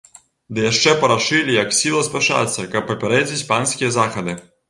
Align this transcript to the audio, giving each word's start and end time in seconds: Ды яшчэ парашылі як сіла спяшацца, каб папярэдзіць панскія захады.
Ды 0.57 0.63
яшчэ 0.71 0.93
парашылі 1.03 1.57
як 1.57 1.75
сіла 1.81 2.01
спяшацца, 2.09 2.67
каб 2.73 2.89
папярэдзіць 2.95 3.45
панскія 3.53 3.93
захады. 4.01 4.35